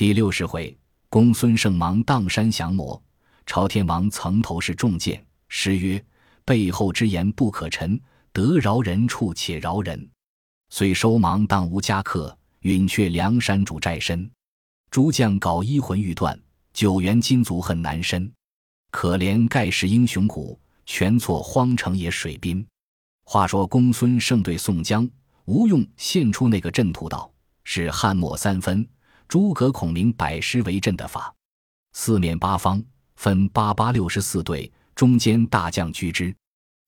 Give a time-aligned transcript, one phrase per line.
[0.00, 0.74] 第六十回，
[1.10, 3.02] 公孙胜忙荡山降魔，
[3.44, 5.22] 朝天王曾头是重箭。
[5.48, 6.02] 诗曰
[6.42, 8.00] ：“背后之言不可陈，
[8.32, 10.08] 得饶人处且饶人。
[10.70, 14.26] 虽收芒当无家客，允却梁山主寨身。
[14.90, 16.40] 诸将搞一魂欲断，
[16.72, 18.32] 九原金足恨难伸。
[18.90, 22.66] 可怜盖世英雄骨，全错荒城野水滨。”
[23.24, 25.06] 话说公孙胜对宋江、
[25.44, 27.30] 吴用献出那个阵图道
[27.64, 28.88] ：“是汉末三分，
[29.30, 31.32] 诸葛孔明百师为阵的法，
[31.92, 32.82] 四面八方
[33.14, 36.34] 分八八六十四队。”中间大将居之，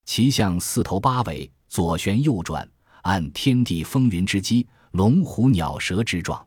[0.05, 2.69] 其象四头八尾，左旋右转，
[3.03, 6.45] 按天地风云之机，龙虎鸟蛇之状。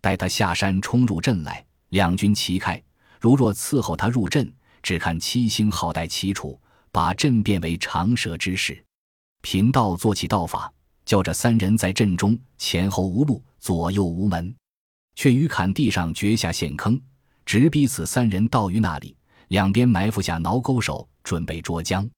[0.00, 2.82] 待他下山冲入阵来，两军齐开。
[3.20, 8.84] 如若伺候他入阵，只看七星好带齐楚，把阵变为长蛇之势。
[9.42, 10.70] 贫道做起道法，
[11.04, 14.52] 叫这三人在阵中前后无路，左右无门，
[15.18, 16.96] 却于坎地上掘下陷坑，
[17.44, 19.16] 直逼此三人到于那里。
[19.48, 22.08] 两边埋伏下挠钩手，准备捉江。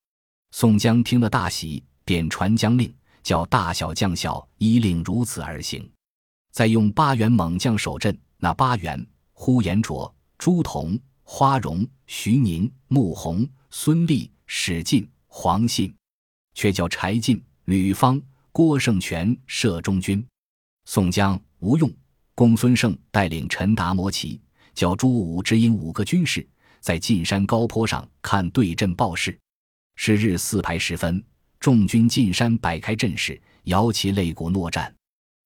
[0.50, 5.90] 宋江听了大喜，便传将令，叫大小将校依令如此而行。
[6.52, 8.14] 再用八员猛将守阵。
[8.36, 9.02] 那八员：
[9.32, 15.90] 呼延灼、朱仝、花荣、徐宁、穆弘、孙立、史进、黄信，
[16.52, 18.20] 却叫柴进、吕方、
[18.52, 20.22] 郭盛全摄中军。
[20.84, 21.90] 宋江、吴用、
[22.40, 24.40] 公孙胜带领陈达、摩骑，
[24.74, 26.48] 叫朱武指引五个军士。
[26.80, 29.38] 在进山高坡上看对阵报事。
[29.94, 31.22] 是日四排时分，
[31.58, 34.90] 众军进山摆开阵势，摇旗擂鼓搦战。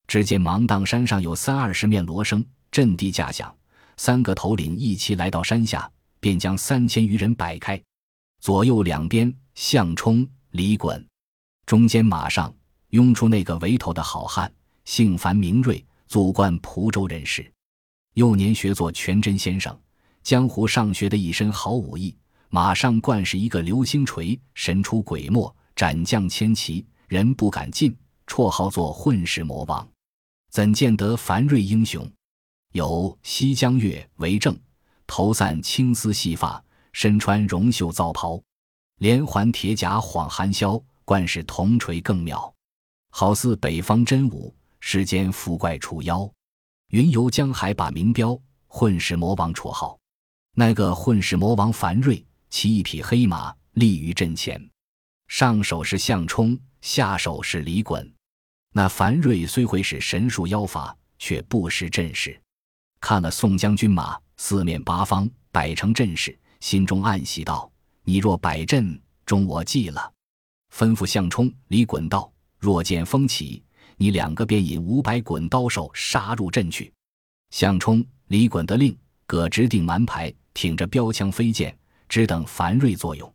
[0.06, 3.52] 只见芒砀山上有三二十面锣声，阵地架响。
[3.96, 7.82] 三个头领一齐来到山下，便将三千余人摆开。
[8.40, 11.04] 左右两边，项冲、李衮，
[11.66, 12.54] 中间马上
[12.90, 14.48] 拥出那个围头的好汉，
[14.84, 15.84] 姓樊名瑞，
[16.14, 17.52] 祖贯蒲州人士，
[18.12, 19.76] 幼年学做全真先生。
[20.22, 22.16] 江湖上学的一身好武艺，
[22.50, 27.92] 马上惯是一个流星锤，神出鬼没，斩将千骑，人不敢近。
[28.28, 29.88] 绰号作混世魔王。
[30.52, 32.08] 怎见得樊瑞英雄？
[32.70, 34.56] 有西江月为证，
[35.08, 36.62] 头散青丝细发，
[36.92, 38.40] 身穿绒袖皂袍，
[39.00, 42.54] 连环铁甲晃寒宵，惯是铜锤更妙，
[43.10, 44.54] 好似北方真武，
[44.86, 46.30] 世间富怪除妖。
[46.90, 49.98] 云游江海把名标，混世魔王绰号。
[50.54, 54.62] 那个混世魔王樊瑞骑一匹黑马立于阵前，
[55.26, 58.06] 上手是项冲，下手是李衮。
[58.74, 62.38] 那樊瑞虽会使神术妖法，却不识阵势。
[63.00, 67.72] 看了宋将军马四面八方摆成阵势，心中暗喜道
[68.04, 70.12] ：“你若摆阵，中我计了。”
[70.70, 72.30] 吩咐项冲、李衮道
[72.60, 73.64] ：“若见风起，
[73.96, 76.92] 你两个便引五百滚刀手杀入阵去。”
[77.50, 78.96] 项冲、李衮得令，
[79.26, 80.32] 各直定蛮排。
[80.54, 81.76] 挺着标枪飞剑，
[82.08, 83.34] 只等樊瑞作用。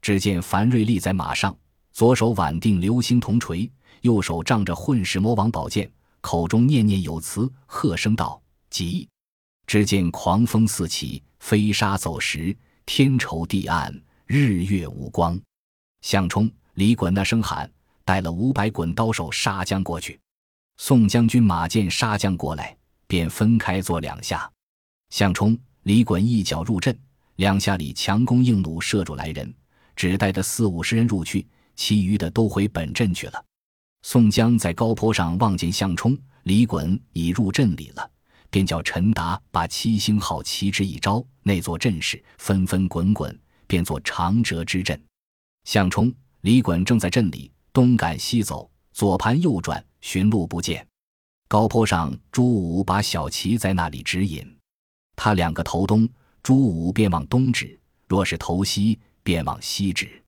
[0.00, 1.56] 只见樊瑞立在马上，
[1.92, 3.68] 左手挽定流星铜锤，
[4.02, 5.90] 右手仗着混世魔王宝剑，
[6.20, 8.40] 口中念念有词，喝声道
[8.70, 9.08] ：“急！”
[9.66, 13.92] 只见狂风四起，飞沙走石，天稠地暗，
[14.26, 15.36] 日月无光。
[16.02, 17.68] 项冲、李衮那声喊，
[18.04, 20.18] 带了五百滚刀手杀将过去。
[20.78, 22.76] 宋将军马见杀将过来，
[23.06, 24.50] 便分开做两下。
[25.10, 25.58] 项冲。
[25.84, 26.96] 李衮一脚入阵，
[27.34, 29.52] 两下里强弓硬弩射住来人，
[29.96, 33.44] 只带着四五十人入去，其余的都回本阵去了。
[34.02, 38.08] 宋江在高坡上望见项冲、李衮已入阵里了，
[38.48, 43.36] 便叫陈达把七星号旗帜一招，那座阵势纷纷滚滚，
[43.66, 45.02] 变作长折之阵。
[45.64, 50.86] 项冲、李衮正在阵里东赶西走，左盘右转，寻路不见。
[51.48, 54.46] 高坡上朱武把小旗在那里指引。
[55.16, 56.06] 他两个投东，
[56.42, 60.22] 朱武便往东指；若是投西，便往西指。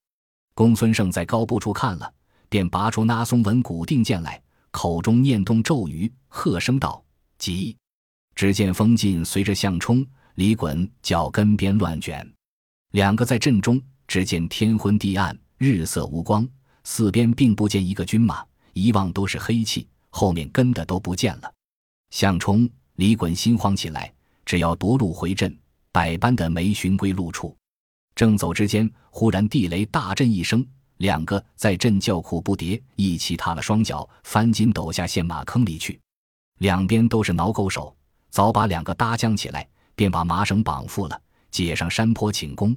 [0.55, 2.11] 公孙胜在高步处看了，
[2.49, 4.41] 便拔出那松纹古定剑来，
[4.71, 7.05] 口中念动咒语，喝声道
[7.37, 7.77] ：“急！”
[8.35, 10.07] 只见风劲随着项冲、
[10.37, 12.27] 李衮脚跟边乱卷。
[12.93, 16.49] 两个在阵中，只见天昏地暗，日色无光，
[16.85, 21.53] 四边并不见一个军马，一望都是黑气，后面跟的都不见了。
[22.11, 24.13] 项冲、李衮心慌起来。
[24.47, 25.57] 只要夺路回阵，
[25.91, 27.57] 百般的没寻归路处。
[28.15, 30.63] 正走之间，忽然地雷大震一声，
[30.99, 35.99] 两个在阵叫苦不迭，一起踏了双脚，翻筋斗下陷马坑里去。
[36.59, 37.97] 两边都是挠钩手，
[38.29, 41.19] 早把两个搭将起来，便把麻绳绑缚了，
[41.51, 42.77] 解上山坡请功。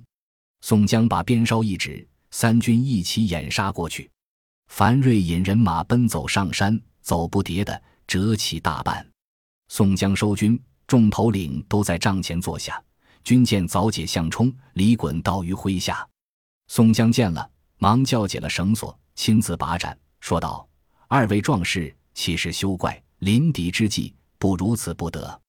[0.61, 2.07] 宋江把鞭梢一指，
[2.39, 4.07] 三军一起掩杀过去。
[4.67, 9.03] 樊瑞引人马奔走上山，走不迭的折起大半。
[9.69, 10.61] 宋江收军。
[10.85, 12.79] 众头领都在帐前坐下，
[13.23, 16.07] 军舰早解项冲、李衮刀于麾下。
[16.67, 17.49] 宋江见了，
[17.79, 20.65] 忙叫解了绳索，亲自把斩，说道
[21.09, 23.03] ：“二位壮士，岂是休怪？
[23.17, 25.41] 临敌之际，不如此不得。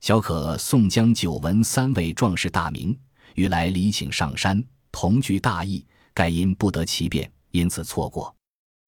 [0.00, 2.96] 小可宋江久闻三位壮士大名，
[3.34, 5.84] 欲来礼请上山，同具大义，
[6.18, 8.34] 盖因不得其便，因此错过。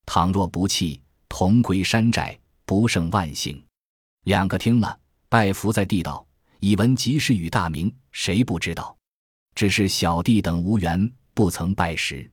[0.05, 3.65] 倘若不弃，同归山寨，不胜万幸。”
[4.27, 4.99] 两个听了，
[5.29, 6.27] 拜伏在地道
[6.59, 8.97] ：“以闻及时雨大名，谁不知道？
[9.55, 12.29] 只是小弟等无缘。”不曾拜时，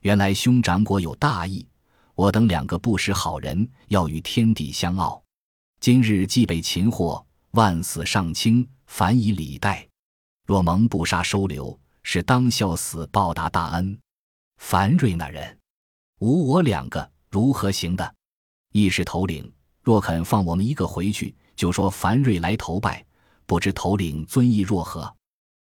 [0.00, 1.64] 原来兄长果有大义。
[2.16, 5.22] 我等两个不识好人，要与天地相傲。
[5.78, 9.88] 今日既被擒获，万死尚轻，反以礼待。
[10.44, 13.96] 若蒙不杀收留，是当效死报答大恩。
[14.64, 15.58] 樊瑞那人，
[16.20, 18.14] 无我两个，如何行的？
[18.70, 23.04] 亦是头领，若肯放我们一个回去，就说樊瑞来投拜。
[23.44, 25.14] 不知头领尊意若何？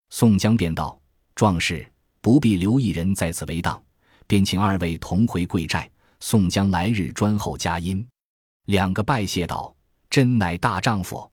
[0.09, 0.99] 宋江便道
[1.33, 1.89] ：“壮士。”
[2.21, 3.81] 不必留一人在此为当，
[4.27, 5.89] 便请二位同回贵寨。
[6.19, 8.05] 宋江来日专候佳音。
[8.65, 9.73] 两个拜谢道
[10.11, 11.31] ：“真乃大丈夫。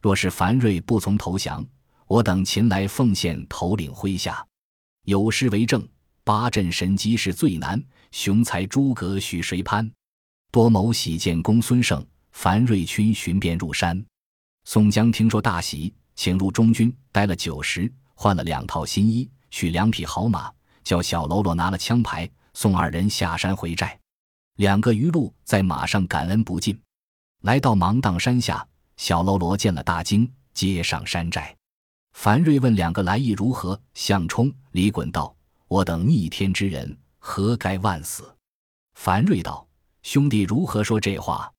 [0.00, 1.64] 若是樊瑞不从投降，
[2.06, 4.44] 我等秦来奉献头领麾下。
[5.04, 5.86] 有诗为证：
[6.24, 9.90] 八阵神机是最难，雄才诸葛许谁攀？
[10.50, 14.04] 多谋喜见公孙胜，樊瑞群寻便入山。”
[14.64, 19.28] 宋江听说大喜，请入中军，待了九时，换了两套新衣。
[19.50, 20.50] 取两匹好马，
[20.82, 23.98] 叫小喽啰拿了枪牌，送二人下山回寨。
[24.56, 26.80] 两个余路在马上感恩不尽。
[27.42, 28.66] 来到芒砀山下，
[28.96, 31.54] 小喽啰见了大惊，接上山寨。
[32.12, 35.34] 樊瑞问两个来意如何，项冲、李衮道
[35.72, 38.30] ：“我等逆天之人，何该万死？”
[38.94, 39.66] 樊瑞道
[40.04, 41.50] ：“兄弟如何说这话？”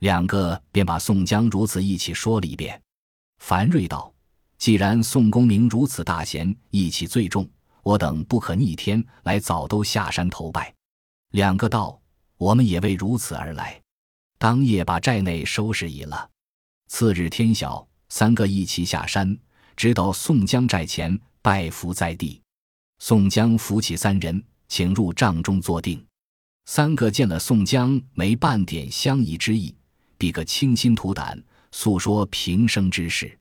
[0.00, 2.80] 两个便把宋江如此一起说了一遍。
[3.38, 4.10] 樊瑞道。
[4.56, 7.48] 既然宋公明如此大贤，义气最重，
[7.82, 10.74] 我等不可逆天，来早都下山投拜。
[11.32, 11.98] 两个道，
[12.36, 13.80] 我们也为如此而来。
[14.38, 16.30] 当夜把寨内收拾已了。
[16.88, 19.38] 次日天晓，三个一齐下山，
[19.76, 22.40] 直到宋江寨前拜伏在地。
[23.00, 26.04] 宋江扶起三人，请入帐中坐定。
[26.66, 29.74] 三个见了宋江，没半点相疑之意，
[30.18, 31.42] 比个倾心吐胆，
[31.72, 33.36] 诉说平生之事。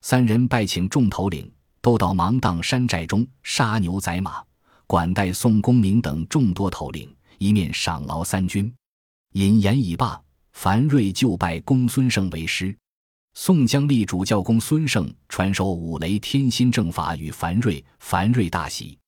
[0.00, 1.50] 三人拜请众头领，
[1.80, 4.44] 都到芒砀山寨中杀牛宰马，
[4.88, 7.08] 管待宋公明等众多头领，
[7.38, 8.70] 一面赏劳三军。
[9.34, 10.20] 引言已罢，
[10.52, 12.76] 樊瑞就拜公孙胜为师。
[13.38, 18.98] 宋江立主教公孙胜传授五雷天心正法与樊瑞，樊瑞大喜。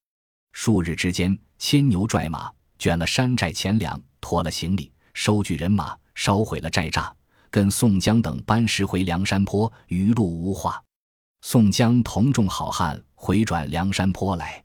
[0.53, 7.11] 数日之间，牵牛拽马，卷了山寨钱粮，驮了行李，收据人马，烧毁了寨栅，
[7.51, 10.81] 跟宋江等班师回梁山坡，余路无话。
[11.41, 14.63] 宋江同众好汉回转梁山坡来，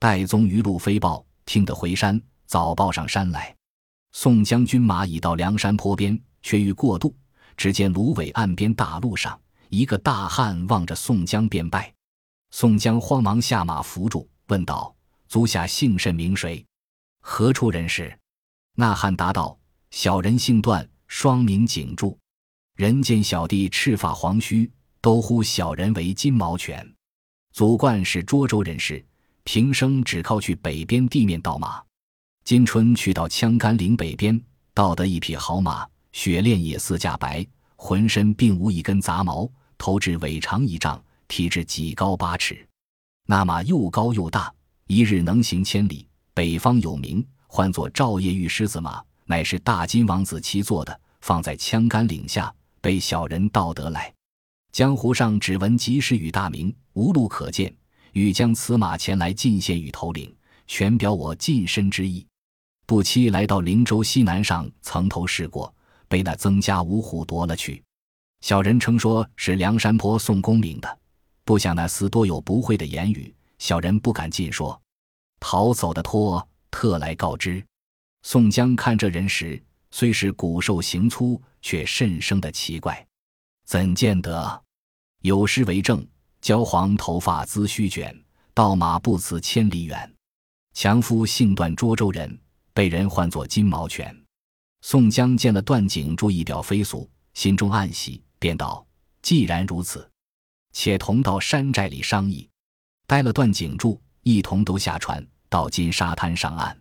[0.00, 3.54] 戴宗余路飞报，听得回山，早报上山来。
[4.10, 7.14] 宋江军马已到梁山坡边，却欲过渡。
[7.56, 9.38] 只见芦苇岸边大路上，
[9.68, 11.92] 一个大汉望着宋江便拜。
[12.50, 14.94] 宋江慌忙下马扶住，问道
[15.28, 16.64] ：“足下姓甚名谁？
[17.20, 18.18] 何处人士？”
[18.76, 19.58] 那汉答道
[19.90, 22.18] ：“小人姓段，双名景柱。
[22.76, 24.70] 人见小弟赤发黄须。”
[25.02, 26.84] 都呼小人为金毛犬，
[27.52, 29.06] 祖贯是涿州人士，
[29.44, 31.80] 平生只靠去北边地面盗马。
[32.42, 34.42] 今春去到枪杆岭北边，
[34.74, 37.46] 盗得一匹好马，雪练也似架白，
[37.76, 39.46] 浑身并无一根杂毛，
[39.76, 42.66] 头至尾长一丈，体至几高八尺。
[43.26, 44.50] 那马又高又大，
[44.86, 46.08] 一日能行千里。
[46.32, 54.10] 北方有名，唤作赵夜玉狮子马，乃是大金王子骑坐的，放在枪杆岭下，被小人盗得来。
[54.72, 57.70] 江湖上只闻及时雨大名，无路可见，
[58.14, 60.34] 欲将此马前来进献与头领，
[60.66, 62.26] 全表我近身之意。
[62.86, 65.72] 不期来到灵州西南上，曾头试过，
[66.08, 67.82] 被那曾家五虎夺了去。
[68.40, 70.98] 小人称说是梁山坡宋公明的，
[71.44, 74.80] 不想那厮多有不讳的言语，小人不敢尽说，
[75.40, 77.64] 逃走的托，特来告知。
[78.22, 83.04] 宋江看这人时，虽是骨瘦形粗，却甚生的奇怪，
[83.64, 84.62] 怎见得？
[85.22, 86.06] 有诗为证
[86.42, 88.14] ：“焦黄头发资须卷，
[88.52, 90.14] 盗马不辞千里远。
[90.74, 92.38] 强夫姓段，涿州人，
[92.74, 94.14] 被人唤作金毛犬。”
[94.82, 98.86] 宋江见了段景柱一表飞俗，心中暗喜，便道
[99.22, 100.08] ：“既然如此，
[100.72, 102.48] 且同到山寨里商议。”
[103.06, 106.76] 待了段景柱，一同都下船到金沙滩上岸。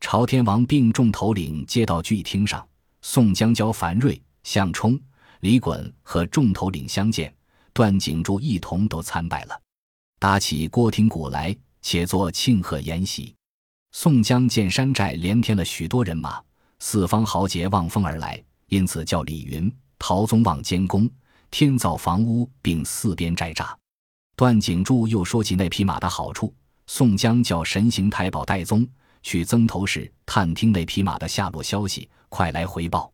[0.00, 2.66] 朝天王并众头领接到聚义厅上，
[3.00, 5.00] 宋江教樊瑞、项冲、
[5.40, 7.34] 李衮和众头领相见。
[7.72, 9.60] 段景柱一同都参拜了，
[10.20, 13.34] 搭起郭廷鼓来，且作庆贺筵席。
[13.92, 16.40] 宋江见山寨连添了许多人马，
[16.86, 21.08] 四方豪杰望风而来，因此叫李云、陶宗旺监工，
[21.50, 23.74] 添造房屋，并四边寨栅。
[24.36, 26.54] 段景柱又说起那匹马的好处，
[26.86, 28.86] 宋江叫神行太保戴宗
[29.22, 33.10] 去曾头市探听那匹马的下落消息，快来回报。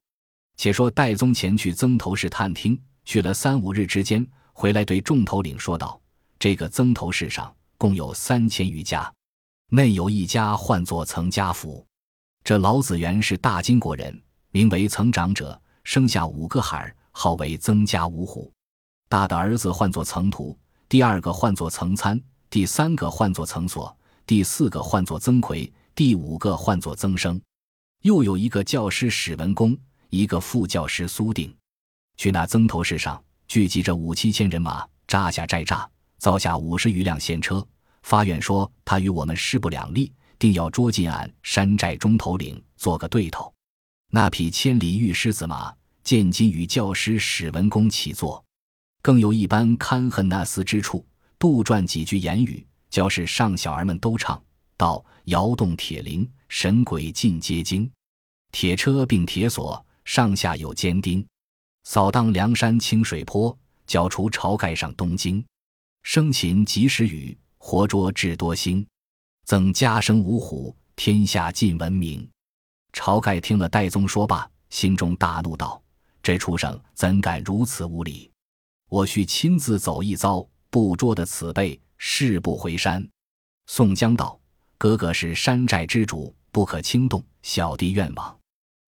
[0.57, 5.99] 且说戴宗前去曾头市探听，去了三五日之间，回来对众头领说道
[6.41, 9.11] ：“这个曾头市上共有三千余家。”
[9.71, 11.87] 内有一家唤作曾家府，
[12.51, 18.53] 这老子元是大金国人，名为曾长者，生下五个孩儿，号为曾家五虎。
[19.09, 27.41] 大的儿子唤作曾图，第二个唤作曾参，第三个唤作曾所，第四个唤作曾奎，第五个唤作曾生。
[28.03, 29.79] 又有一个教师史文恭，
[30.09, 31.57] 一个副教师苏定。
[32.17, 35.87] 去那曾头市上聚集着五七千人马，扎下寨栅，
[36.19, 37.65] 造下五十余辆仙车。
[38.03, 43.55] 发愿说他与我们势不两立，定要捉进俺山寨中头领做个对头。
[44.11, 48.45] 那匹千里玉狮子马，见今与教师史文恭起坐，
[49.03, 51.07] 更有一般堪恨那厮之处，
[51.39, 54.43] 杜撰几句言语，教士上小儿们都唱
[54.77, 57.89] 道：“摇动铁铃，神鬼尽皆惊；
[58.51, 61.25] 铁车并铁锁，上下有尖钉。
[61.85, 63.57] 扫荡梁山清水坡，
[63.87, 65.45] 剿除晁盖上东京。
[66.03, 68.87] 生擒及时雨。”活捉智多星，
[69.45, 72.29] 增家生五虎，天下尽闻名。
[72.93, 75.83] 晁盖听了戴宗说罢，心中大怒，道
[76.23, 78.31] ：“这畜生怎敢如此无礼！
[78.89, 83.07] 我须亲自走一遭，不捉得此辈，誓不回山。”
[83.67, 84.39] 宋江道
[84.79, 88.39] ：“哥哥是山寨之主，不可轻动，小弟愿往。”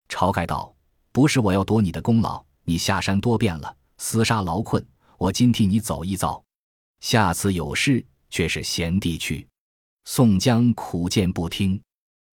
[0.09, 0.73] 晁盖道
[1.11, 4.85] ：“不是我要夺你的功劳，你下山多变了，厮杀劳困，
[5.17, 6.43] 我今替你走一遭，
[6.99, 9.45] 下次有事。”却是贤弟去，
[10.03, 11.79] 宋江苦谏不听，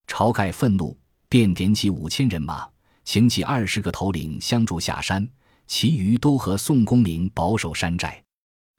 [0.06, 0.96] 晁盖愤怒，
[1.28, 2.66] 便点起五千人马，
[3.04, 5.28] 请起二十个头领相助下山，
[5.66, 8.22] 其余都和宋公明保守山寨。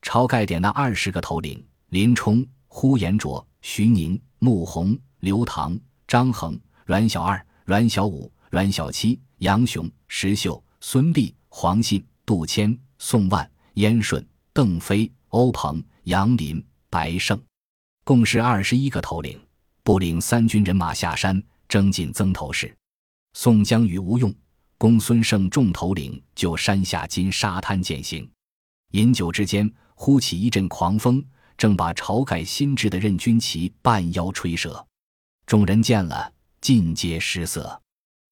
[0.01, 16.62] 晁盖点那二十个头领：林冲、呼延灼、徐宁、穆弘、刘唐、张衡、阮小二、阮小五、阮小七、杨雄、石秀、孙立、黄信、杜迁、宋万、燕顺、邓飞、欧鹏、杨林。
[16.91, 17.39] 白胜，
[18.09, 19.39] 共是二十一个头领，
[19.83, 22.75] 不领三军人马下山，征进曾头市。
[23.33, 24.33] 宋江与吴用、
[24.79, 28.27] 公孙胜众头领就山下金沙滩践行。
[28.93, 31.23] 饮酒之间，忽起一阵狂风，
[31.55, 34.83] 正把晁盖新制的任军旗半腰吹折。
[35.45, 37.79] 众人见了，尽皆失色。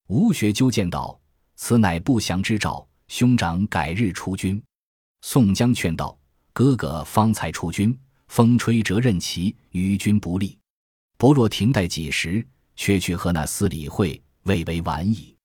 [0.07, 1.19] 吴学究见道
[1.55, 4.59] ：“此乃不祥之兆，兄长改日出军。”
[5.21, 6.17] 宋江劝道
[6.51, 7.95] ：“哥哥方才出军。”
[8.27, 10.57] 风吹折刃旗，与君不利。
[11.17, 15.35] 不若停待几时，却去和那厮理会，未为晚矣。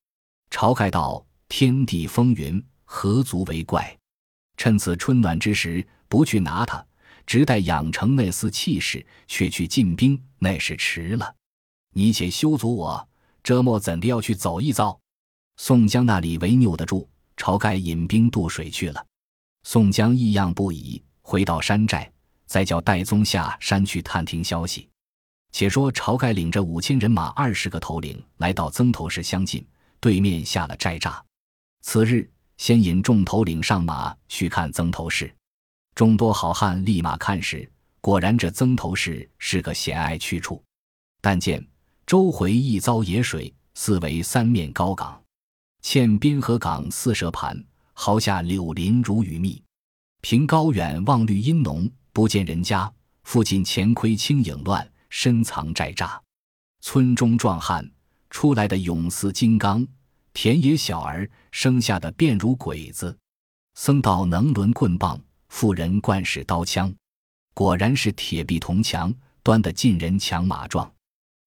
[0.51, 3.97] 晁盖道：“天地风云，何足为怪？
[4.57, 6.85] 趁此春暖之时，不去拿他，
[7.27, 11.35] 只待养成那厮气势，却去进兵，那是迟了。
[11.95, 13.09] 你且休阻我，
[13.43, 14.99] 这末怎地要去走一遭？”
[15.57, 17.09] 宋江那里为拗得住？
[17.37, 19.07] 晁盖引兵渡水去了。
[19.63, 22.13] 宋江异样不已，回到山寨。
[22.53, 24.87] 再叫戴宗下山去探听消息。
[25.53, 29.67] 且说晁盖领着五千人马、二十个头领来到曾头市相近，
[30.01, 31.19] 对面下了寨栅。
[31.81, 35.35] 次日，先引众头领上马去看曾头市。
[35.95, 37.67] 众多好汉立马看时，
[38.03, 40.63] 果然这曾头市是个险隘去处。
[41.23, 41.67] 但见
[42.07, 45.19] 周回一遭野水，四围三面高岗，
[45.83, 49.63] 嵌滨河港四蛇盘，壕下柳林如雨密，
[50.21, 51.91] 凭高远望绿阴浓。
[52.13, 52.93] 不见人家，
[53.25, 56.19] 附近前窥青影乱，深藏寨栅。
[56.81, 57.91] 村中壮汉
[58.29, 59.87] 出来的勇似金刚，
[60.35, 63.17] 田野小儿生下的便如鬼子。
[63.75, 66.95] 僧道能抡棍棒，妇人惯使刀枪，
[67.55, 70.93] 果然是铁壁铜墙，端得尽人强马壮。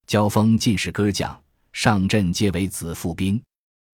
[0.07, 1.39] 交锋尽是歌将，
[1.73, 3.39] 上阵皆为子父兵。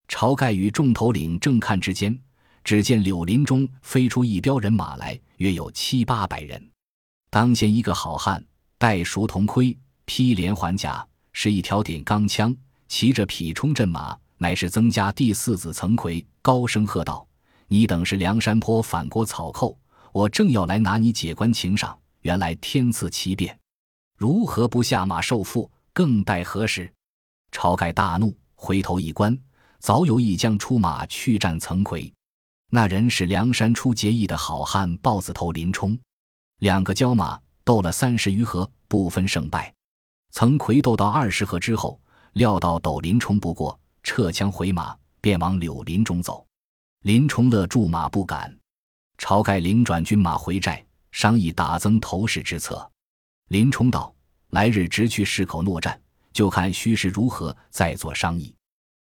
[0.08, 2.18] 晁盖与众头领正看之间。
[2.64, 6.70] 只见柳林中飞出一彪人马来，约有七八百人。
[7.32, 8.46] 当前一个好汉，
[8.78, 12.56] 戴熟铜盔，披连环甲，是一条顶钢枪，
[12.88, 16.24] 骑着匹冲阵马，乃是曾家第四子曾奎。
[16.44, 17.28] 高声喝道
[17.68, 19.76] ：“你等是梁山坡反国草寇，
[20.12, 21.98] 我正要来拿你解官请赏。
[22.22, 23.58] 原来天赐奇变，
[24.16, 25.68] 如何不下马受缚？
[25.92, 26.88] 更待何时？”
[27.52, 29.36] 晁盖大怒，回头一观，
[29.80, 32.14] 早有一将出马去战曾奎。
[32.74, 36.00] 那人是梁山出结义的好汉豹子头林冲。
[36.60, 39.74] 两个交马斗了三十余合，不分胜败。
[40.32, 42.00] 曾魁斗到二十合之后，
[42.34, 46.48] 料到斗林冲不过，撤枪回马，便往柳林中走。
[47.02, 48.58] 林冲勒住马不敢。
[49.18, 52.90] 晁盖领转军马回寨，商议打增头市之策。
[53.50, 54.16] 林冲道
[54.52, 56.02] ：“来日直去市口搦战，
[56.32, 58.56] 就看虚实如何，再做商议。”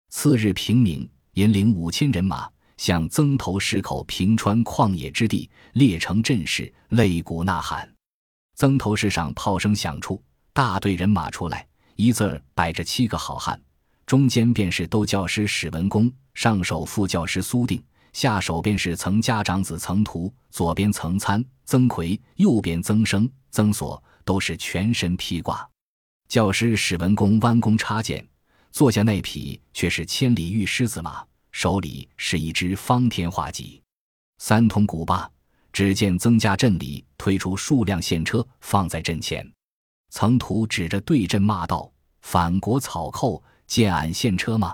[0.08, 7.86] 次日平明，引领五千人马向曾头市口平川旷野之地列成阵势，擂鼓呐喊。
[8.54, 11.66] 曾头市上炮声响处，大队人马出来，
[11.96, 13.60] 一字儿摆着七个好汉，
[14.06, 17.84] 中间便是都教师史文恭，上首副教师苏定。
[18.14, 25.68] 下手便是曾家长子曾图，左边曾参、曾奎，右边曾生、曾所，都是全身披挂。
[26.26, 28.26] 教师史文恭弯弓插箭，
[28.72, 31.24] 坐下那匹却是千里玉狮子马，
[31.60, 33.82] 手里是一只方天画戟，
[34.38, 35.28] 三通鼓罢。
[35.72, 39.44] 只见曾家镇里推出数辆线车，放在阵前。
[40.10, 41.90] 曾图指着对阵骂道
[42.22, 44.72] ：“反国草寇，见俺现车吗？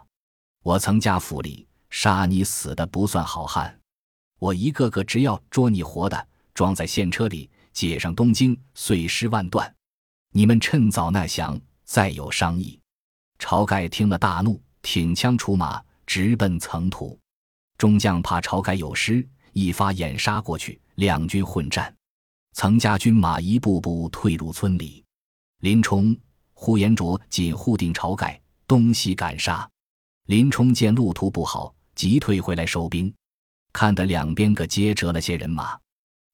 [0.62, 3.80] 我曾家府里。”杀你死的不算好汉，
[4.38, 9.74] 我一个个只要捉你活的，装在现车里，解上东京，碎尸万段。
[10.32, 12.78] 你们趁早纳降，再有商议。
[13.38, 17.18] 晁盖听了大怒，挺枪出马，直奔曾土。
[17.78, 21.94] 众将怕晁盖有失，一发掩杀过去，两军混战。
[22.52, 25.04] 曾家军马一步步退入村里，
[25.60, 26.16] 林冲、
[26.52, 29.68] 呼延灼紧护定晁盖，东西赶杀。
[30.26, 31.74] 林冲见路途不好。
[31.94, 33.14] 急退回来收兵，
[33.72, 35.78] 看得两边各皆折了些人马。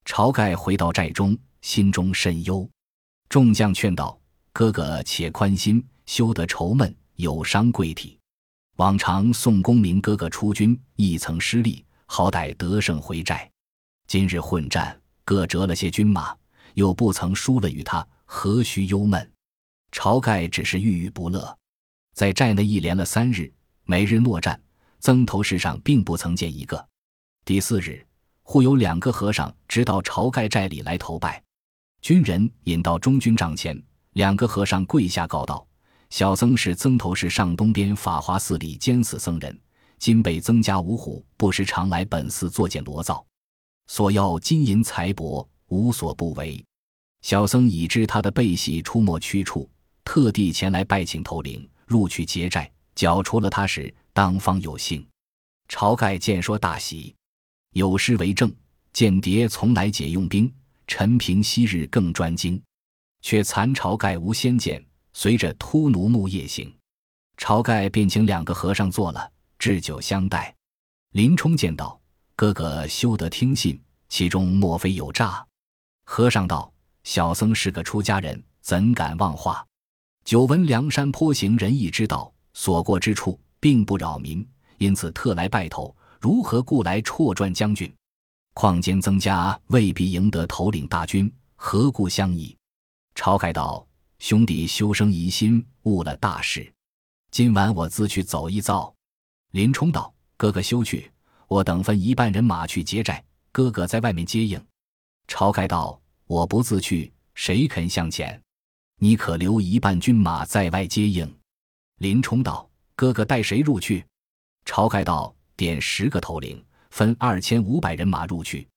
[0.06, 2.66] 晁盖回到寨中，心中甚忧。
[3.28, 4.18] 众将劝道
[4.54, 8.18] ：“哥哥且宽心，休得愁闷，有伤贵体。
[8.80, 13.46] 往常宋公明哥哥出军亦曾失利，好歹得胜回寨。
[14.06, 16.34] 今日混战，各折了些军马，
[16.72, 19.30] 又不曾输了与他，何须忧闷？”
[19.92, 21.54] 晁盖只是郁郁不乐，
[22.14, 23.52] 在寨内一连了三日，
[23.84, 24.58] 每日落战。
[24.98, 26.88] 曾头市上并不曾见一个。
[27.44, 28.02] 第四日，
[28.42, 31.42] 忽有两个和尚直到晁盖寨里来投拜，
[32.00, 33.78] 军人引到中军帐前，
[34.14, 35.66] 两个和尚跪下告道
[36.10, 39.58] ：“小僧是曾头市上东边法华寺里监寺僧人，
[39.98, 43.24] 今被曾家五虎不时常来本寺作践罗造，
[43.86, 46.62] 索要金银财帛，无所不为。
[47.22, 49.68] 小僧已知他的背喜出没去处，
[50.04, 55.06] 特地前来拜请头领入去结寨，剿除了他时。”当方有幸，
[55.68, 57.14] 晁盖见说大喜，
[57.74, 58.52] 有诗为证：
[58.92, 60.52] 间谍从来解用兵，
[60.88, 62.60] 陈平昔日更专精。
[63.22, 66.74] 却残晁盖无先见，随着秃奴木夜行。
[67.36, 70.54] 晁盖便请两个和尚坐了，置酒相待。
[71.12, 72.00] 林冲见道
[72.36, 75.46] ：“哥哥休得听信，其中莫非有诈？”
[76.04, 76.72] 和尚道
[77.04, 79.66] ：“小僧是个出家人，怎敢妄话？
[80.24, 85.94] 久闻梁山坡行仁义之道，所过之处。”并不扰民，因此特来拜头。
[86.18, 87.94] 如何故来辍传将军？
[88.54, 92.56] 况兼增加未必赢得头领大军，何故相疑？
[93.14, 93.86] 晁盖道
[94.20, 96.70] ：“兄弟休生疑心，误了大事。
[97.30, 98.94] 今晚我自去走一遭。”
[99.52, 101.10] 林冲道：“哥哥休去，
[101.48, 104.62] 我等分一半人马去劫寨，哥哥在外面接应。”
[105.26, 108.38] 晁盖道：“我不自去，谁肯向前？
[108.98, 111.26] 你可留一半军马在外接应。”
[111.96, 112.68] 林冲道。
[112.94, 114.04] 哥哥带谁入去？
[114.66, 118.68] 晁盖道：“点十个头领，分二千五百人马入去。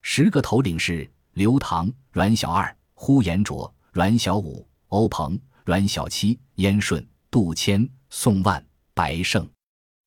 [0.00, 9.48] 十个头领是刘唐、阮小二、呼延灼、阮小五、欧鹏、阮小七、燕顺、杜迁、宋万、白胜。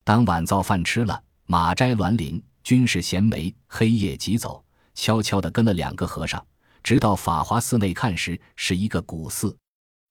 [0.03, 4.63] 当晚造饭吃了，马摘栾铃，军士衔枚，黑夜急走，
[4.95, 6.43] 悄悄地跟了两个和尚，
[6.81, 9.55] 直到法华寺内看时，是一个古寺。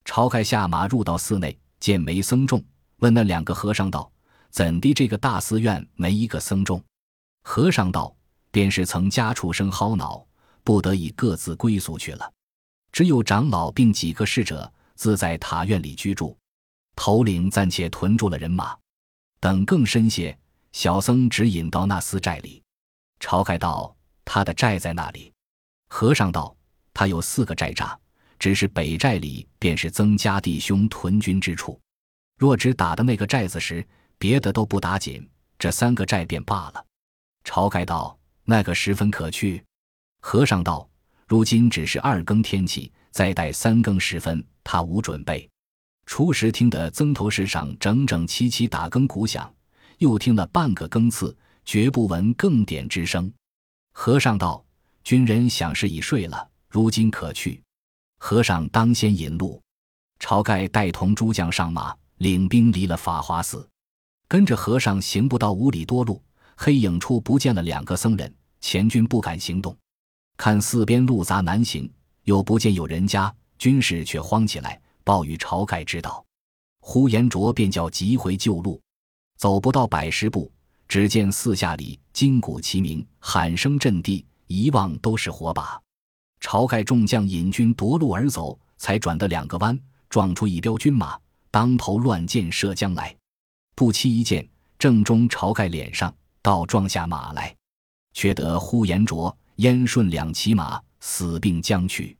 [0.05, 2.63] 晁盖下马入到寺内，见没僧众。”
[2.99, 4.11] 问那两个和尚道
[4.51, 6.83] ：“怎地这个大寺院没一个僧众？”
[7.43, 8.15] 和尚道
[8.51, 10.27] ：“便是曾家畜生薅恼，
[10.65, 12.33] 不得已各自归宿去了。
[12.99, 16.37] 只有长老并几个侍者自在塔院里居住。
[16.97, 18.77] 头领暂且屯住了人马，
[19.39, 20.37] 等更深些，
[20.73, 22.61] 小僧指引到那寺寨里。”
[23.23, 25.33] 晁盖道：“他的寨在那里？”
[25.87, 26.53] 和尚道
[26.93, 27.97] ：“他有四个寨栅，
[28.37, 31.81] 只是北寨里便是曾家弟兄屯军之处。”
[32.37, 33.87] 若只打的那个寨子时，
[34.19, 35.25] 别的都不打紧，
[35.57, 36.85] 这三个寨便罢了。
[37.45, 39.65] 晁盖道：“那个十分可去。”
[40.21, 40.88] 和尚道
[41.29, 45.49] ：“如今只是二更天气，再待三更时分，他无准备。”
[46.07, 49.53] 初时听得曾头市上整整齐齐打更鼓响，
[49.99, 51.37] 又听了半个更次，
[51.67, 53.31] 绝不闻更点之声。
[53.93, 54.65] 和尚道
[55.05, 57.63] ：“军人想是已睡了，如今可去。”
[58.19, 59.61] 和尚当先引路。
[60.19, 63.69] 晁盖带同诸将上马，领兵离了法华寺，
[64.27, 66.23] 跟着和尚行不到五里多路，
[66.57, 68.35] 黑影处不见了两个僧人。
[68.61, 69.77] 前军不敢行动，
[70.39, 76.25] 看四边路杂难行，又不见有人家，军士却慌起来，报与晁盖知道。
[76.81, 78.81] 呼延灼便叫急回旧路，
[79.37, 80.51] 走不到百十步，
[80.87, 85.79] 只见四下里金鼓齐鸣，喊声震地，一望都是火把。
[86.41, 89.77] 晁盖众将引军夺路而走，才转得两个弯，
[90.09, 91.19] 撞出一彪军马，
[91.51, 93.15] 当头乱箭射将来。
[93.75, 94.49] 不期一箭
[94.79, 97.53] 正中晁盖脸上，倒撞下马来。
[98.15, 102.17] 却得呼延灼、燕顺两骑马死并将去，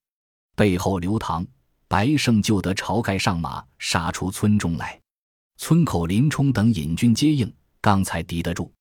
[0.57, 1.47] 背后刘唐、
[1.87, 5.01] 白胜救得晁盖上马，杀出村中来。
[5.57, 8.73] 村口林冲等引军接应，刚才敌得住，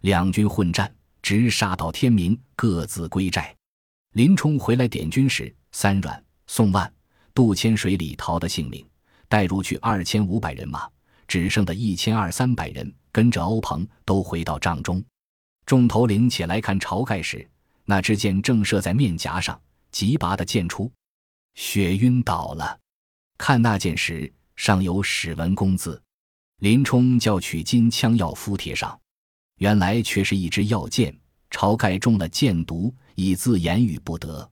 [0.00, 0.90] 两军混战，
[1.20, 3.54] 直杀到天明，各自归寨。
[4.14, 6.90] 林冲回来点军时，三阮、宋万、
[7.34, 8.86] 杜迁水里逃得性命，
[9.28, 10.88] 带入去二千五百人马，
[11.26, 15.04] 只剩的一千二三百人跟着欧鹏都回到帐中。
[15.66, 17.46] 众头领起来看晁盖时，
[17.90, 19.58] 那支箭正射在面颊上，
[19.90, 20.92] 急拔的箭出，
[21.54, 22.78] 血晕倒了。
[23.38, 26.02] 看那箭时，上有“史文恭”字。
[26.58, 29.00] 林冲叫取金枪药敷贴上，
[29.56, 31.18] 原来却是一支药箭。
[31.50, 34.46] 晁盖中了箭毒，以自言语不得。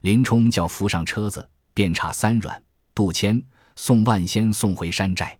[0.00, 2.64] 林冲叫扶上车子，便差三阮、
[2.94, 3.42] 杜迁、
[3.76, 5.38] 宋万先送回山寨，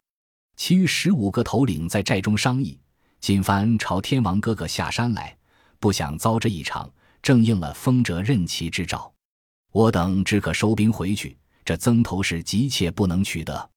[0.56, 2.78] 其余十五个头领在寨中商议。
[3.18, 5.34] 锦帆朝天王哥哥下山来，
[5.78, 9.12] 不想遭这一场，正应了风者任其之兆。
[9.72, 13.70] 我等只可收兵回去，这曾头市急切不能取得。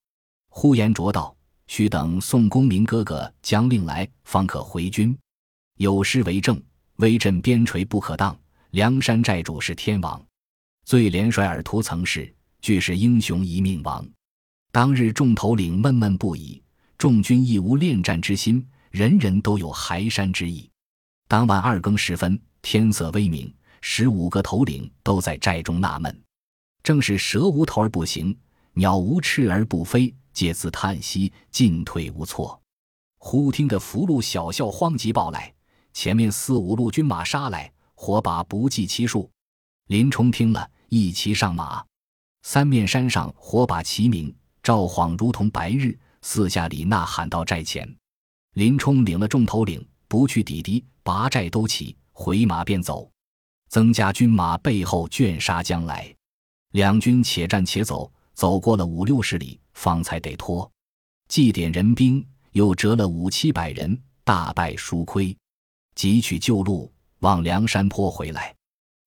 [0.50, 1.36] 呼延灼道
[1.68, 5.18] ：“须等宋公明哥哥将令来，方可回军。
[5.78, 6.62] 有诗为证：
[6.98, 8.38] 威震边陲不可当，
[8.72, 10.24] 梁山寨主是天王。
[10.86, 14.08] 最连帅尔图曾是，俱是英雄一命亡。”
[14.72, 16.62] 当日众头领闷闷不已，
[16.98, 18.68] 众军亦无恋战之心。
[18.90, 20.70] 人人都有海山之意。
[21.28, 26.24] 当晚二更时分，天色微明，十五个头领都在寨中纳闷。
[26.82, 28.36] 正是蛇无头而不行，
[28.74, 32.60] 鸟无翅而不飞，皆自叹息，进退无措。
[33.20, 35.54] 忽听得福禄小校慌急报来，
[35.92, 39.30] 前面四五路军马杀来，火把不计其数。
[39.88, 41.84] 林冲听了一齐上马，
[42.44, 45.96] 三面山上火把齐鸣，照晃如同白日。
[46.22, 47.94] 四下里呐喊到寨前。
[48.54, 53.12] 林冲领了众头领，不去抵敌，拔寨都起，回马便走。
[53.70, 56.16] 增加军马背后卷杀将来，
[56.74, 60.72] 两军且战且走，走过了五六十里，方才得脱。
[61.28, 65.36] 祭点人兵，又折了五七百人，大败输亏，
[65.96, 68.54] 急取旧路，往梁山坡回来。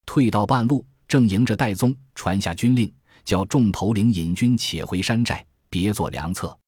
[0.04, 2.92] 退到半路，正迎着戴宗传下军令，
[3.24, 6.58] 叫众头领引军且回山寨，别做良策。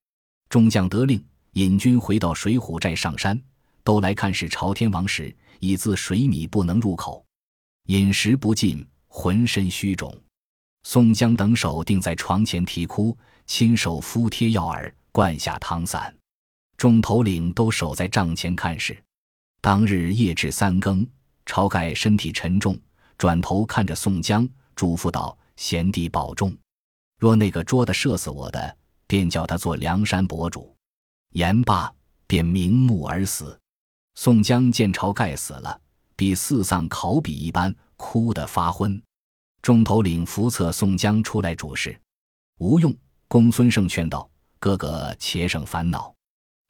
[0.48, 1.20] 众将得令。
[1.54, 3.40] 引军回到水浒寨上山，
[3.82, 7.24] 都来看是朝天王时，已自水米不能入口，
[7.84, 10.16] 饮食不进，浑身虚肿。
[10.84, 13.16] 宋江等手定在床前啼哭，
[13.46, 16.14] 亲手敷贴药饵，灌下汤散。
[16.76, 18.96] 众头领都守在帐前看事。
[19.60, 21.06] 当日夜至三更，
[21.44, 22.78] 晁盖身体沉重，
[23.18, 26.56] 转头看着宋江，嘱咐道：“贤弟保重，
[27.18, 28.76] 若那个捉的射死我的，
[29.08, 30.72] 便叫他做梁山伯主。”
[31.34, 31.92] 言罢，
[32.28, 33.58] 便瞑目而死。
[34.20, 35.80] 宋江见晁盖死了，
[36.16, 39.00] 比四丧考妣一般，哭得发昏。
[39.62, 41.96] 众头领扶策宋江出来主事，
[42.58, 42.92] 无用。
[43.28, 44.28] 公孙胜劝道
[44.58, 46.12] ：“哥哥且省烦恼，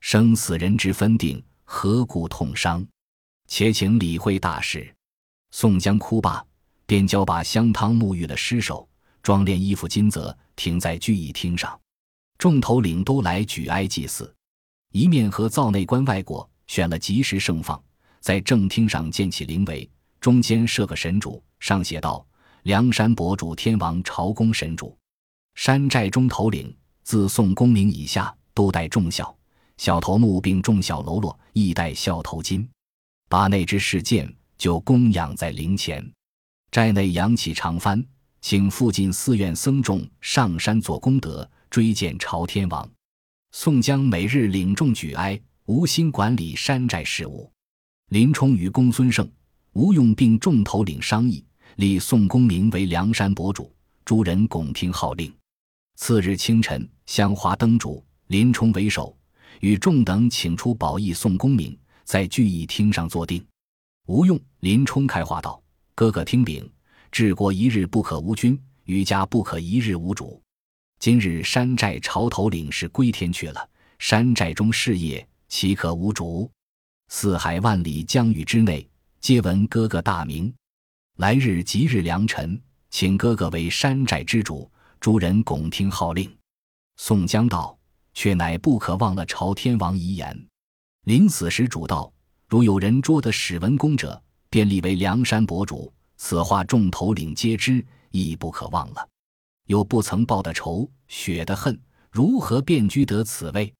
[0.00, 2.86] 生死人之分定，何故痛伤？
[3.46, 4.94] 且请理会大事。”
[5.50, 6.44] 宋江哭罢，
[6.84, 8.86] 便交把香汤沐浴了尸首，
[9.22, 11.80] 装殓衣服金泽，停在聚义厅上。
[12.36, 14.30] 众头领都来举哀祭祀。
[14.92, 17.82] 一面和灶内关外过，选了吉时盛放，
[18.20, 22.24] 在正厅上建起灵位，中间设个神主，上写道
[22.62, 24.96] ：“梁山伯主天王朝公神主。”
[25.56, 29.36] 山寨中头领自宋公明以下，都戴重孝，
[29.76, 32.64] 小头目并重小喽啰亦戴孝头巾，
[33.28, 36.08] 把那只饰剑就供养在灵前。
[36.70, 38.04] 寨内扬起长幡，
[38.40, 42.88] 请附近寺院僧众上山做功德，追荐朝天王。
[43.52, 47.52] 宋江每日领众举哀，无心管理山寨事务。
[48.08, 49.30] 林冲与公孙胜、
[49.74, 51.44] 吴用并众头领商议，
[51.76, 53.70] 立宋公明为梁山伯主，
[54.02, 55.30] 诸人拱听号令。
[55.96, 59.14] 次日清晨，香花灯烛，林冲为首，
[59.60, 63.46] 与众等请出宝义宋公明，在聚义厅上坐定。
[64.06, 65.62] 吴用、林冲开话道
[65.94, 66.66] ：“哥哥听禀，
[67.12, 70.42] 治国一日不可无君，余家不可一日无主。
[70.98, 76.50] 今日山寨潮头领是归天去了，山寨中事业岂可无主？
[77.08, 78.86] 四海万里疆域之内，
[79.18, 80.52] 皆闻哥哥大名。
[81.16, 86.30] 来日吉日良辰，请哥哥为山寨之主，诸人拱听号令。”
[86.96, 87.76] 宋江道
[88.12, 90.46] ：“却乃不可忘了朝天王遗言。
[91.04, 92.12] 临死时主道。”
[92.46, 95.92] 如有人捉得史文恭者，便立为梁山伯主。
[96.16, 99.06] 此话众头领皆知，亦不可忘了。
[99.66, 101.78] 又不曾报的仇，雪的恨，
[102.10, 103.70] 如何便居得此位？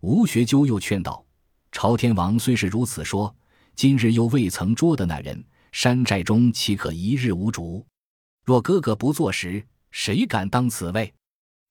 [0.00, 1.24] 吴学究又劝道
[1.72, 3.34] ：“朝天王虽是如此说，
[3.74, 7.84] 今日又未曾捉得那人，山寨中岂可一日无主？
[8.44, 11.12] 若哥哥不坐时，谁敢当此位？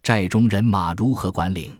[0.03, 1.73] 寨中人马如何管领？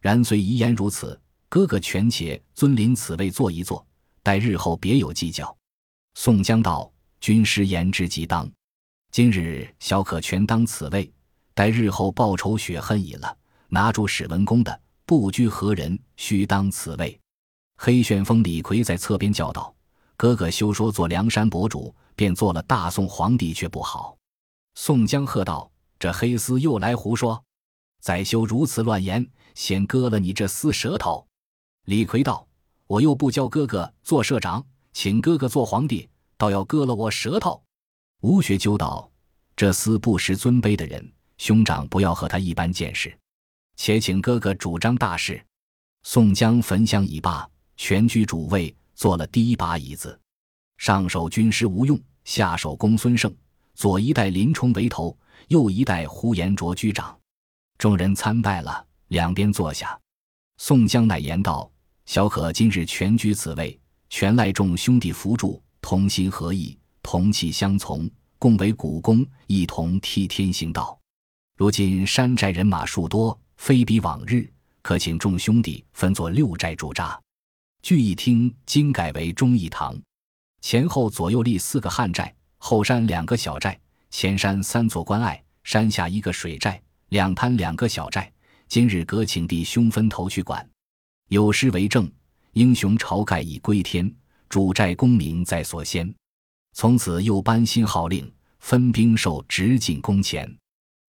[0.00, 3.86] 然虽遗言如此，哥哥权且尊临此位坐一坐。”
[4.24, 5.56] 待日后别有计较。
[6.14, 8.50] 宋江道：“军师言之即当，
[9.12, 11.08] 今日小可全当此位。
[11.54, 17.18] 待日后报仇雪恨已了，拿住史文恭的，不拘何人，须当此位。”
[17.78, 19.74] 黑旋风李逵在侧边叫道
[20.18, 24.14] ：“哥哥休说做梁山伯主，便做了大宋皇帝却不好。”
[24.74, 27.42] 宋江喝道：“这黑厮又来胡说！
[28.00, 31.26] 再休如此乱言，先割了你这厮舌头！”
[31.86, 32.46] 李逵道。
[32.88, 37.60] 我又不教哥哥做社长，请哥哥做皇帝，倒要割了我舌头。
[38.20, 39.10] 吴学究道
[39.56, 43.12] ：“这厮不识尊卑的人，兄长不要和他一般见识。
[43.76, 45.40] 且请哥哥主张大事。”
[46.02, 50.18] 宋江焚香已罢，全居主位，坐了第一把椅子，
[50.78, 53.34] 上手军师吴用，下手公孙胜，
[53.74, 55.16] 左一代林冲为头，
[55.48, 57.18] 右一代呼延灼居长。
[57.78, 59.98] 众人参拜了，两边坐下。
[60.58, 61.70] 宋江乃言道。
[62.06, 63.76] 小可今日全居此位，
[64.08, 68.08] 全赖众兄弟扶助，同心合意，同气相从，
[68.38, 70.96] 共为股肱，一同替天行道。
[71.56, 74.48] 如今山寨人马数多，非比往日，
[74.82, 77.20] 可请众兄弟分作六寨驻扎。
[77.82, 79.96] 聚义厅今改为忠义堂，
[80.60, 83.78] 前后左右立四个汉寨，后山两个小寨，
[84.10, 88.32] 前山三座关隘，山下一个水寨，两滩两个小寨。
[88.68, 90.68] 今日各请弟兄分头去管。
[91.28, 92.10] 有诗为证
[92.54, 94.12] ：“英雄晁盖已归天，
[94.48, 96.12] 主寨功名在所先。”
[96.74, 100.52] 从此又颁新号令，分兵受直进宫前。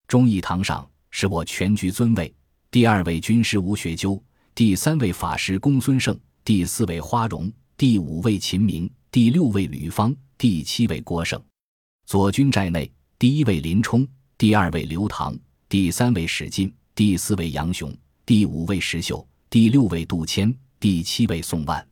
[0.08, 2.34] 忠义堂上是我全局尊位，
[2.78, 11.44] 第二位军师吴学究，第三位法师公孙胜，第四位花荣，第五位秦明，第六位吕方，第七位郭盛。
[12.06, 12.88] 左军寨内，
[13.18, 15.36] 第一位林冲，第二位刘唐，
[15.68, 17.92] 第三位史进，第四位杨雄，
[18.28, 19.28] 第五位石秀。
[19.50, 21.84] 第六位杜迁，第七位宋万。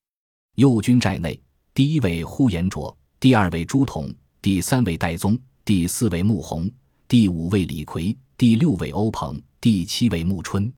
[0.53, 1.41] 右军寨内，
[1.73, 6.69] 第一位呼延灼，第二位朱仝，第三位戴宗，第四位穆弘，
[7.07, 10.71] 第五位李逵，第六位欧鹏，第七位穆春。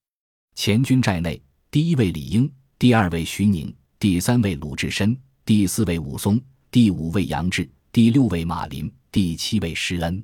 [0.55, 6.39] 前军寨内，第一位李应，第二位徐宁，第三位鲁智深，第四位武松，
[6.71, 10.23] 第五位杨志，第六位马林，第七位施恩。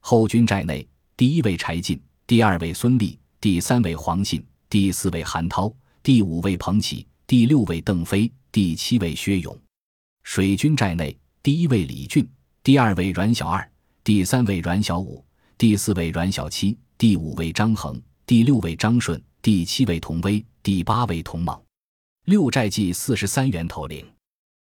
[0.00, 0.86] 后军寨内，
[1.16, 5.74] 第一位柴进，第二位孙立，第三位黄信，第四位韩涛。
[6.02, 9.58] 第五位彭起，第六位邓飞，第七位薛勇。
[10.24, 12.28] 水军寨内，第一位李俊，
[12.62, 13.66] 第二位阮小二，
[14.04, 15.24] 第三位阮小五，
[15.56, 21.62] 第四位阮小七，第五位张衡，第六位张顺，第七位童威，第八位童猛。
[22.24, 24.10] 六寨计四十三员头领。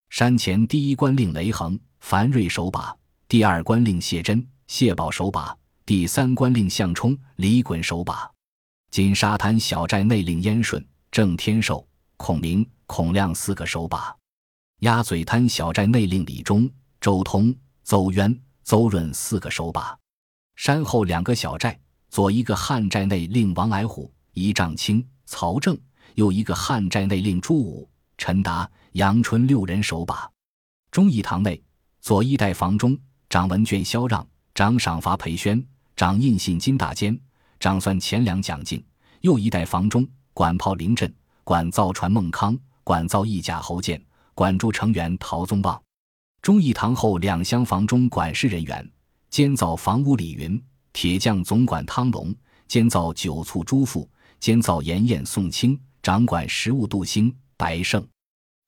[0.10, 2.96] 山前第一官令雷横、樊瑞守把，
[3.28, 5.54] 第二官令谢珍、谢宝守把，
[5.86, 8.32] 第三官令项冲、李衮守把。
[8.90, 10.82] 金沙滩小寨内令燕顺。
[11.12, 14.16] 郑天寿、孔明、孔亮四个守把，
[14.80, 16.72] 鸭嘴滩小寨内令李忠、
[17.02, 20.00] 周通、邹渊、邹润四个守把，
[20.56, 21.78] 山后两个小寨，
[22.10, 25.78] 左一个汉寨内令王矮虎、一丈青、曹正，
[26.16, 30.30] 右一个汉寨内令朱武、陈达、杨春六人守把。
[30.92, 31.62] 忠义堂内，
[32.02, 32.98] 左一代房中，
[33.30, 35.64] 掌文卷萧让，掌赏罚裴宣，
[35.96, 37.18] 掌印信金大坚，
[37.60, 38.82] 掌算钱粮蒋敬；
[39.22, 40.08] 右一代房中。
[40.34, 44.02] 管炮林阵，管造船孟康，管造义甲侯建，
[44.34, 45.80] 管筑成员陶宗旺。
[46.42, 48.90] 忠义堂后两厢房中管事人员，
[49.30, 50.62] 监造房屋李云，
[50.94, 52.34] 铁匠总管汤龙，
[52.68, 58.06] 监造酒醋朱富，监造盐宴宋清，掌管食物杜兴、白胜。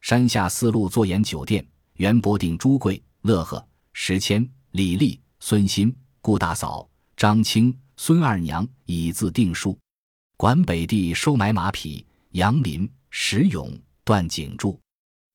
[0.02, 9.78] 山下四路坐研酒店，袁伯定、朱贵、乐呵、石谦、李立、孙新、顾大嫂、张青、孙二娘以字定数。
[10.38, 13.72] 管北地收买马匹，杨林、石勇、
[14.04, 14.80] 段景柱，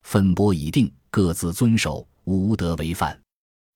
[0.03, 3.17] 分拨已定，各自遵守，无得违犯。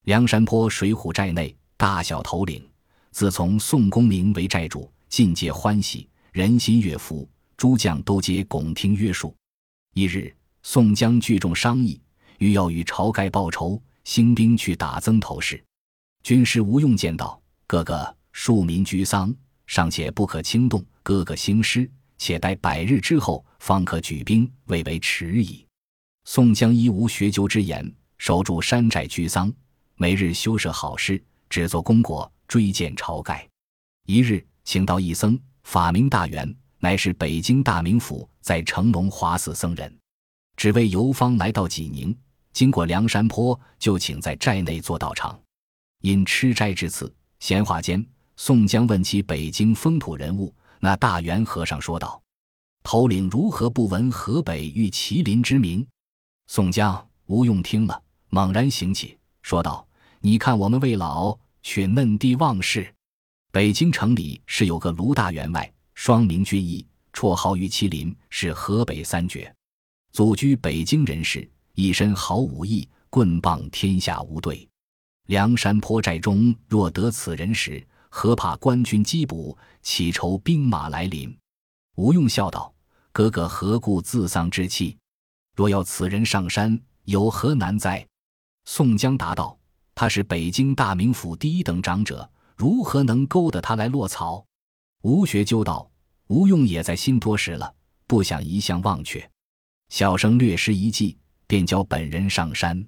[0.05, 2.67] 梁山坡水浒寨内大小头领，
[3.13, 7.29] 自从宋公明为寨主，尽皆欢喜，人心悦服。
[7.57, 9.37] 诸将都皆拱听约束。
[9.93, 12.01] 一日，宋江聚众商议，
[12.39, 15.63] 欲要与晁盖报仇，兴兵去打曾头市。
[16.23, 19.35] 军师吴用见到：“哥哥，庶民居丧，
[19.67, 20.83] 尚且不可轻动。
[21.03, 25.67] 哥哥兴师，且待百日之后，方可举兵，未为迟矣。”
[26.25, 29.53] 宋江依无学究之言，守住山寨居丧，
[29.97, 33.49] 每日修设好事，只做功果，追荐晁盖。
[34.07, 36.53] 一日，请到一僧，法名大元。
[36.81, 39.99] 乃是北京大名府在成龙华寺僧人，
[40.57, 42.17] 只为游方来到济宁，
[42.53, 45.39] 经过梁山坡，就请在寨内做道场。
[46.01, 48.05] 因吃斋至此，闲话间，
[48.37, 52.21] 宋江问起北京风土人物，那大元和尚说道
[52.83, 55.87] ：“头领如何不闻河北遇麒麟之名？”
[56.49, 59.87] 宋江、吴用听了，猛然醒起，说道
[60.19, 62.95] ：“你看我们魏老却嫩地忘事，
[63.53, 69.55] 北京城里是有个卢大员外。”双名军义，绰号玉麒麟，是河北三绝，
[70.13, 74.67] 祖居北京人士，一身好武艺，棍棒天下无对。
[75.27, 81.37] 梁山坡寨中若得此人时，何怕官军缉捕，岂愁兵马来临？
[81.97, 82.73] 吴用笑道
[83.13, 84.97] ：“哥哥何故自丧志气？
[85.55, 88.07] 若要此人上山，有何难哉？”
[88.65, 89.59] 宋江答道
[90.01, 94.43] ：“他是北京大名府第一等长者，如何能勾得他来落草？”
[95.05, 95.91] 吴学究道。
[96.29, 97.75] 吴用也在心多时了，
[98.07, 99.31] 不想一向忘却，
[99.91, 102.83] 小生略施一计，便教本人上山。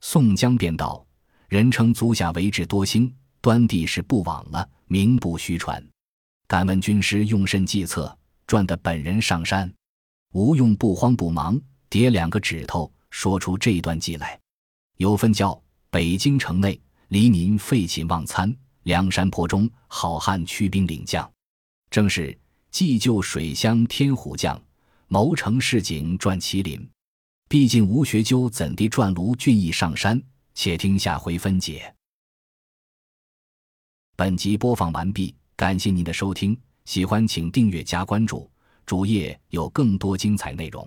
[0.00, 1.06] 宋江便道
[1.46, 5.86] ：“人称足下为智多星，端地是不枉了，名不虚传。
[6.46, 8.16] 敢问军师用甚计策，
[8.46, 9.70] 赚得本人上山？”
[10.32, 14.40] 吴用不慌不忙，叠两个指头，说出这段计来。
[14.96, 15.62] 有分教：
[15.96, 16.78] 北京城内
[17.08, 21.26] 黎民废寝忘餐，梁山坡中好汉驱兵领将，
[21.88, 22.38] 正是。
[22.70, 24.62] 计就水乡天虎将，
[25.08, 26.86] 谋成市井转麒麟。
[27.48, 30.22] 毕竟吴学究怎地转卢俊义上山？
[30.52, 31.94] 且听下回分解。
[34.16, 36.54] 本集播放完毕，感谢您的收听，
[36.84, 38.50] 喜欢请订阅加关注，
[38.84, 40.86] 主页有更多精彩内容。